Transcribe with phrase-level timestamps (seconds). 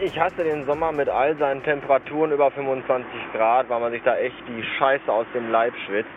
[0.00, 4.16] Ich hasse den Sommer mit all seinen Temperaturen über 25 Grad, weil man sich da
[4.16, 6.08] echt die Scheiße aus dem Leib schwitzt.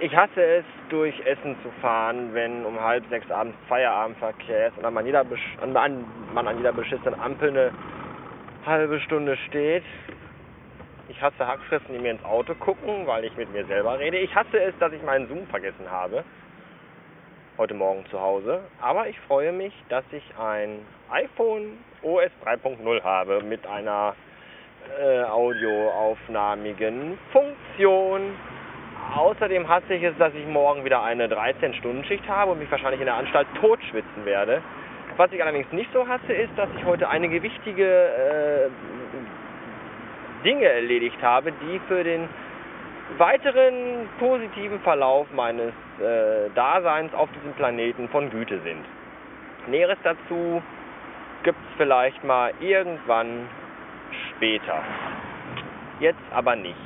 [0.00, 4.92] Ich hasse es, durch Essen zu fahren, wenn um halb sechs abends Feierabendverkehr ist und
[4.92, 5.24] man, jeder,
[6.34, 7.70] man an jeder beschissenen Ampel eine
[8.66, 9.84] halbe Stunde steht.
[11.08, 14.18] Ich hasse Hackfressen, die mir ins Auto gucken, weil ich mit mir selber rede.
[14.18, 16.22] Ich hasse es, dass ich meinen Zoom vergessen habe.
[17.60, 18.60] Heute Morgen zu Hause.
[18.80, 20.78] Aber ich freue mich, dass ich ein
[21.10, 24.14] iPhone OS 3.0 habe mit einer
[24.98, 28.22] äh, audioaufnahmigen Funktion.
[29.14, 33.06] Außerdem hasse ich es, dass ich morgen wieder eine 13-Stunden-Schicht habe und mich wahrscheinlich in
[33.06, 34.62] der Anstalt totschwitzen werde.
[35.18, 38.70] Was ich allerdings nicht so hasse, ist, dass ich heute einige wichtige äh,
[40.46, 42.26] Dinge erledigt habe, die für den
[43.18, 48.84] weiteren positiven Verlauf meines äh, Daseins auf diesem Planeten von Güte sind.
[49.68, 50.62] Näheres dazu
[51.42, 53.48] gibt es vielleicht mal irgendwann
[54.30, 54.82] später.
[56.00, 56.76] Jetzt aber nicht.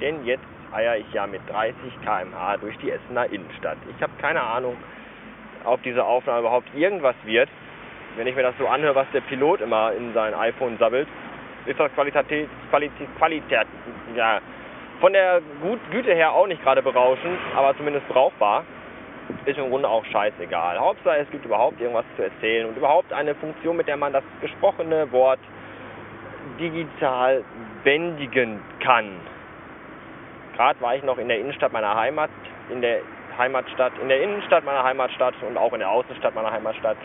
[0.00, 3.78] Denn jetzt eier ich ja mit 30 km/h durch die Essener Innenstadt.
[3.96, 4.76] Ich habe keine Ahnung,
[5.64, 7.48] ob diese Aufnahme überhaupt irgendwas wird.
[8.16, 11.08] Wenn ich mir das so anhöre, was der Pilot immer in sein iPhone sabbelt,
[11.66, 13.66] ist das Qualität, Qualität, Qualität
[14.14, 14.40] ja,
[15.00, 18.64] von der Gut Güte her auch nicht gerade berauschend, aber zumindest brauchbar.
[19.46, 20.78] Ist im Grunde auch scheißegal.
[20.78, 24.22] Hauptsache, es gibt überhaupt irgendwas zu erzählen und überhaupt eine Funktion, mit der man das
[24.40, 25.38] gesprochene Wort
[26.60, 27.42] digital
[27.84, 29.20] bändigen kann.
[30.56, 32.30] Gerade war ich noch in der Innenstadt meiner Heimat,
[32.70, 33.00] in der
[33.36, 36.96] Heimatstadt, in der Innenstadt meiner Heimatstadt und auch in der Außenstadt meiner Heimatstadt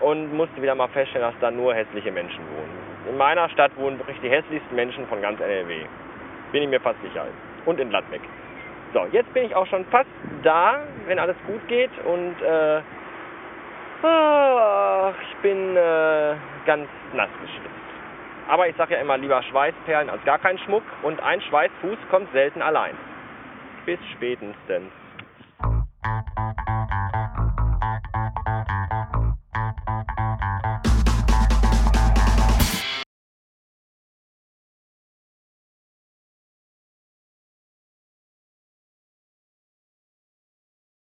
[0.00, 2.90] und musste wieder mal feststellen, dass da nur hässliche Menschen wohnen.
[3.08, 5.84] In meiner Stadt wohnen wirklich die hässlichsten Menschen von ganz NRW.
[6.52, 7.26] Bin ich mir fast sicher.
[7.66, 8.22] Und in Gladbeck.
[8.92, 10.08] So, jetzt bin ich auch schon fast
[10.42, 12.80] da, wenn alles gut geht und äh,
[14.02, 16.34] ach, ich bin äh,
[16.66, 17.70] ganz nass geschwitzt.
[18.48, 22.32] Aber ich sage ja immer lieber Schweißperlen als gar kein Schmuck und ein Schweißfuß kommt
[22.32, 22.96] selten allein.
[23.86, 24.90] Bis spätestens.